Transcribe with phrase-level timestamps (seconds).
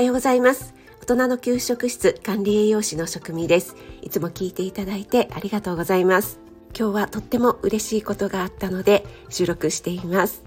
[0.00, 0.72] はようございます。
[1.02, 3.76] 大人の給食室管理栄養士の職味です。
[4.00, 6.40] いつも聞いていただいてありがとうございます。
[6.74, 10.42] 今日はとっても嬉しいことがあったので収録しています。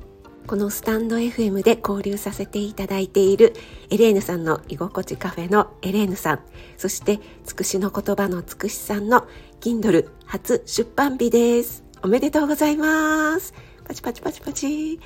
[0.47, 3.53] このスタンド FM で交流させていただいている
[3.91, 6.39] エレーヌさんの居心地カフェのエレーヌさん。
[6.75, 9.27] そしてつくしの言葉のつくしさんの
[9.61, 11.83] Kindle 初出版日です。
[12.01, 13.53] おめでとうございます。
[13.83, 14.99] パチパチパチパチ。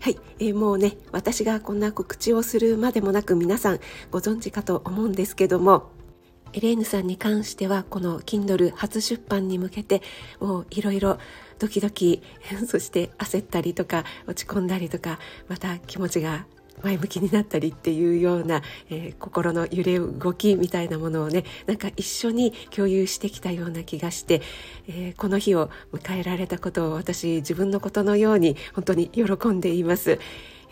[0.00, 3.80] はい、えー、もうね私がこんな告知をするまでもなく皆さん
[4.10, 5.90] ご存知かと思うんですけども
[6.52, 10.02] エレーヌさんに関してはこの Kindle 初出版に向けて
[10.40, 11.18] もういろいろ
[11.58, 12.22] ドキドキ
[12.66, 16.46] そして焦ったりとか落ち込んだりとかまた気持ちが
[16.82, 24.42] 前向きになったりっていうような、えー、心の揺れ動きみたいなものをねなんか一緒に共有してきたような気がして、
[24.88, 30.18] えー、この日を迎えられたことを私自分のことのように本当に喜んでいます。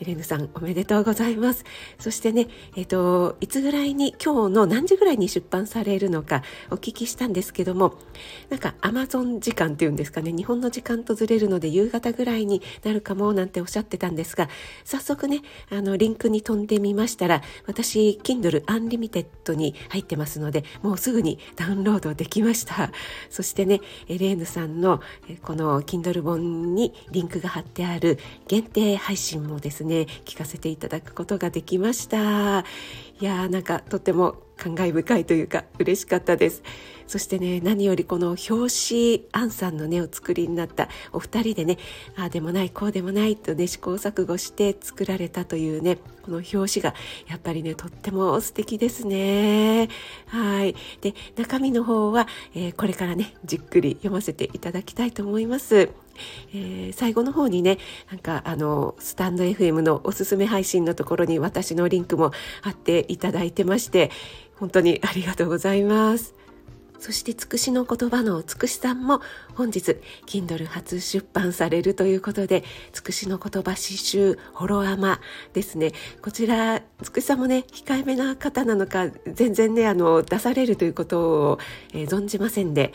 [0.00, 1.64] エレヌさんおめでとうございます。
[1.98, 7.94] そしてね、えっ、と、いつぐらいに、今日の何時ぐらいに出版されるのかお聞きしたんですけども、
[8.50, 14.48] なんかアマゾン時間っていうんですかね、日本の時間とずれるので夕方ぐらいになるかもなんておっしゃってたんですが、
[14.84, 22.92] 早速ね、あの、リンクに飛んでみましたら、私、Kindle Unlimited に入ってますので、もうすぐにダウンロードできました。
[23.30, 25.00] そしてね、エレーヌさんの
[25.42, 32.60] この Kindle 本にリンクが貼ってある限定配信もですね、ね聞かせていただくことができました。
[33.20, 36.62] いやーなんかとっても感慨深いというか嬉しかったです。
[37.06, 41.78] そしてね何よりこの表紙アンさんのねお作りになったお二人でね
[42.16, 46.94] ああでもないこうでもないとね試行錯誤して作られたというねこの表紙が
[47.28, 49.88] やっぱりねとっても素敵ですね。
[50.26, 50.74] はい。
[51.00, 55.90] で中身の方は、えー、これからねじっくり読ませていただきたいと思います。
[56.52, 57.78] えー、最後の方にね
[58.10, 62.32] なんかあのスタンド FM のおすすめ配信のところに私のリンクも
[62.62, 64.10] 貼っていただいてまして
[64.58, 66.34] 本当にありがとうございます。
[66.98, 69.20] そしてつくしの言葉のつくしさんも
[69.54, 75.20] 本日 Kindle 初出版されるということでつくしの言葉詩集ホロアマ
[75.52, 75.92] ですね
[76.22, 81.20] こちらつくしさんもね控えめな方なのか全然ねあの出されるということ
[81.50, 81.58] を、
[81.92, 82.92] えー、存じませんで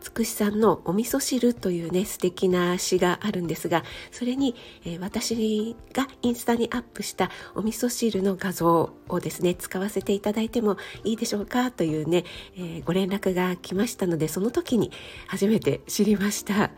[0.00, 12.24] つくしさんのお味噌汁というね素敵な詩があるんですがそれに、えー、私がインスタにアップしたお味噌汁の画像をですね使わせていただいてもいいでしょうかというね、
[12.56, 14.90] えー、ご連絡が来ましたのでその時に
[15.26, 16.70] 初めて知りました。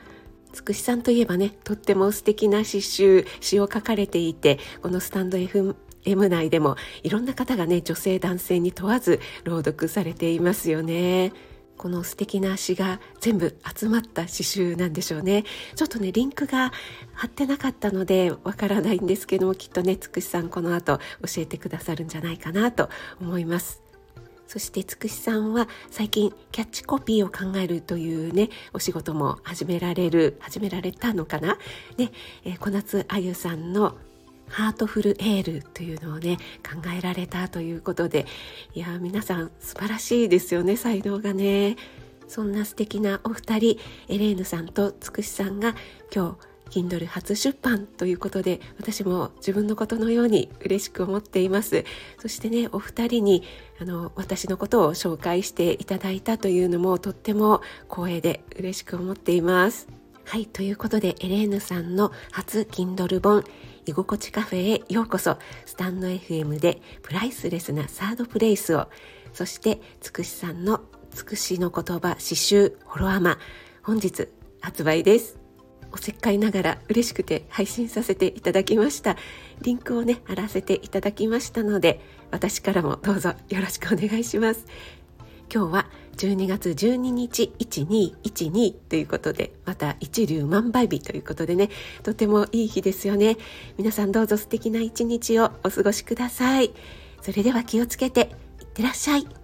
[0.53, 5.75] つくしさんといえばねとっても素敵な詩集詩を書かれていてこのスタンド FM
[6.05, 11.33] M 内でもいろんな方がね女性男性に問わず朗読されていますよね。
[11.83, 15.43] この素敵な詩が全部集まった詩集なんでしょうね。
[15.75, 16.71] ちょっとねリンクが
[17.13, 22.89] 貼ってなかったのでわからないんですけどもきっとねつくしさんこの後教えてくださるんじゃないかなと
[23.21, 23.83] 思います。
[24.47, 31.59] そしてつくしさんは最近キャッチコピーを考えるというねお仕事も始められる始められたのかな？
[31.97, 32.13] ね、
[32.45, 33.97] えー、小夏あゆさんの
[34.49, 38.27] ハートフルエールというのをね考えられたということで。
[38.75, 41.77] いや皆さん素晴らしいですよね才能がね。
[42.29, 45.75] そんな素敵なお二人エレーヌさんとつくしさんが
[46.15, 46.37] 今
[46.71, 51.85] 日 Kindle 初出版ということで私も自分のことのように嬉しく思っています。
[52.19, 53.43] そしてねお二人に
[53.79, 57.61] あの私のことを紹介していただいたというのもとっても
[57.91, 60.02] 光栄で嬉しく思っています。
[60.25, 63.45] はいということでエレーヌさんの初 Kindle 本
[63.85, 65.37] 居心地カフェへようこそ。
[65.67, 68.89] スタンド FM でプライスレスなサードプレイスを
[69.33, 70.81] そしてつくしさんの
[71.11, 73.39] つくしの言葉詩集ホロアマ。
[73.83, 74.29] 本日
[74.61, 75.39] 発売です。
[75.93, 79.17] おせっかいながら嬉しくて配信させていただきました。
[79.61, 82.01] リンクをね貼らせていただきましたので
[82.31, 84.65] 私からもどうぞよろしくお願いします。
[85.53, 85.87] 今日は
[86.17, 91.71] 12月12日1212ということでまた一粒万倍日ということでね。
[92.03, 93.37] とてもいい日ですよね。
[93.79, 96.73] 皆さんどうぞ素敵な一日をお過ごしください。
[97.21, 98.31] それでは気をつけて
[98.61, 99.42] いってらっしゃい。